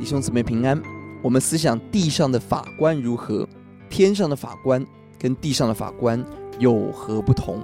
[0.00, 0.80] 弟兄姊妹平安。
[1.20, 3.46] 我们思想地上的法官如何，
[3.90, 4.84] 天上的法官
[5.18, 6.24] 跟地上的法官
[6.58, 7.62] 有何不同？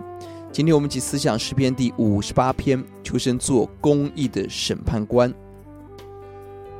[0.52, 5.32] 今天我们一起思想诗篇第五十八篇，求神做公义的审判官。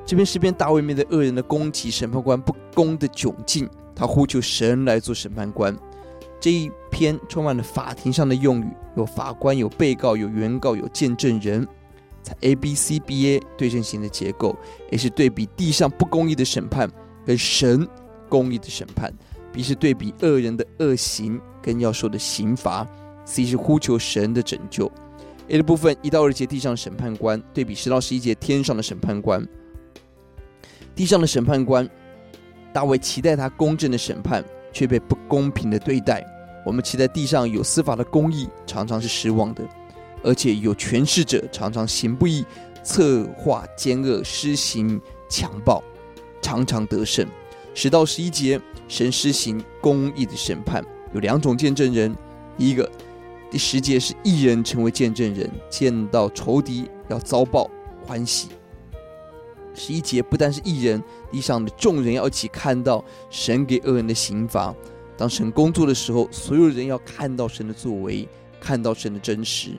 [0.05, 5.75] 这篇诗篇大卫面对恶人的攻击，审判官不公的窘境，他呼求神来做审判官。
[6.39, 11.67] 这一篇充满了法庭上的用语，有法官，有被告，有原告，有见证人。
[12.27, 14.57] 在 A B C B A 对称型的结构，
[14.91, 16.91] 也是对比地上不公义的审判
[17.25, 17.87] 跟神
[18.29, 19.15] 公义的审判。
[19.53, 22.85] B 是对比恶人的恶行跟要受的刑罚。
[23.25, 24.91] C 是呼求神的拯救。
[25.47, 29.47] A 的部分一到二节地上审判官对比十到十一节天上的审判官。
[30.97, 31.89] 地上的审判官，
[32.73, 36.25] 大卫期待他公正的审判，却被不公平的对待。
[36.65, 39.63] 我们期待地上有司法的公义，常常是失望的。
[40.27, 42.45] 而且有权势者常常行不义，
[42.83, 45.81] 策划奸恶，施行强暴，
[46.43, 47.25] 常常得胜。
[47.75, 52.13] 十到十一节，神施行公义的审判，有两种见证人。
[52.59, 52.91] 一个，
[53.51, 57.71] 第十节是一人成为见证人，见到仇敌要遭报，
[58.05, 58.49] 欢喜。
[59.75, 64.75] 十一节不但是一人，地上的众人要一起看到神给恶人的刑罚。
[65.17, 68.27] 当神工作的时候，所有人要看到神的作为，
[68.59, 69.71] 看到神的真实。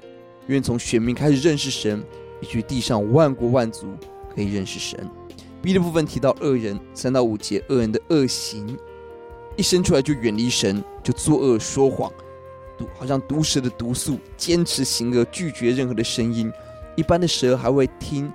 [0.47, 2.03] 愿从选民开始认识神，
[2.41, 3.87] 以及地上万国万族
[4.33, 5.09] 可以认识神。
[5.61, 8.77] B 的部分提到恶人，三到五节，恶人的恶行，
[9.55, 12.11] 一生出来就远离神，就作恶说谎，
[12.77, 16.51] 毒好像毒蛇的毒素，坚持行恶，拒绝任何的声音。
[16.95, 18.31] 一般的蛇还会听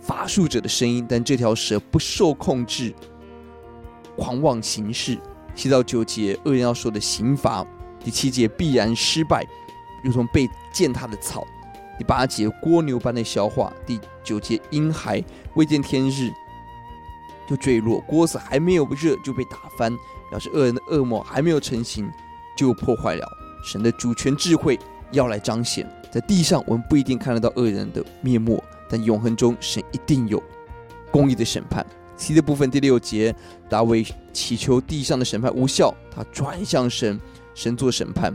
[0.00, 2.92] 法术者的声音，但这条蛇不受控制，
[4.16, 5.18] 狂妄行事。
[5.54, 7.66] 七到九节，恶人要说的刑罚。
[8.02, 9.46] 第七节必然失败。
[10.06, 11.44] 如同被践踏的草。
[11.98, 13.72] 第八节蜗牛般的消化。
[13.84, 15.22] 第九节婴孩
[15.54, 16.30] 未见天日
[17.48, 19.92] 就坠落，锅子还没有热就被打翻，
[20.30, 22.08] 表示恶人的恶魔还没有成型
[22.56, 23.26] 就破坏了。
[23.64, 24.78] 神的主权智慧
[25.10, 30.40] 要来彰显，在地上我们不一定看得到恶人的面目，但永恒中神一定有
[31.10, 31.84] 公义的审判。
[32.16, 33.34] C 的部分第六节，
[33.68, 37.20] 大卫祈求地上的审判无效，他转向神，
[37.54, 38.34] 神做审判。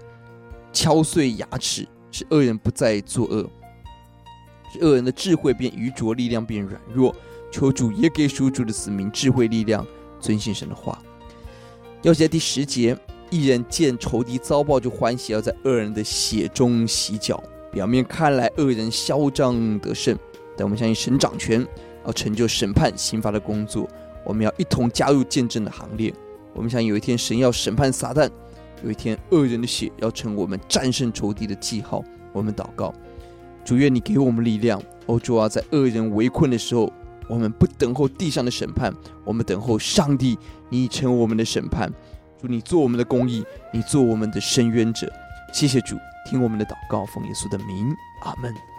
[0.74, 3.46] 敲碎牙齿，使恶人不再作恶；
[4.72, 7.16] 使恶人的智慧变愚拙，力量变软弱。
[7.52, 9.86] 求主也给属主的子民智慧力量，
[10.20, 10.98] 遵行神的话。
[12.02, 12.98] 要写第十节：
[13.30, 17.44] 一人见仇敌遭报就欢喜，要在恶人的血中洗脚。
[17.72, 20.18] 表面看来恶人嚣张得胜，
[20.58, 21.66] 但我们相信神掌权，
[22.06, 23.88] 要成就审判刑罚的工作。
[24.26, 26.14] 我们要一同加入见证的行列。
[26.53, 28.30] 我们想有一天神要审判撒旦。
[28.84, 32.03] 有一天，恶人的血要成我们战胜仇敌的记号。
[32.34, 32.94] 我们祷告，
[33.64, 34.81] 主愿你给我们力量。
[35.08, 36.91] 欧洲啊，在恶人围困的时候，
[37.28, 38.94] 我们不等候地上的审判，
[39.25, 40.38] 我们等候上帝，
[40.70, 41.91] 你成我们的审判。
[42.41, 43.44] 主，你做我们的公义，
[43.74, 45.12] 你做我们的伸冤者。
[45.53, 45.97] 谢谢主，
[46.30, 47.94] 听我们的祷告，奉耶稣的名，
[48.24, 48.71] 阿门。